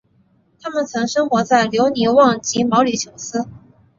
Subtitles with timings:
[0.59, 3.47] 它们曾生活在留尼旺及毛里裘斯。